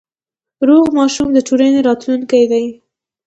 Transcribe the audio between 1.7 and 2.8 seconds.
راتلونکی دی۔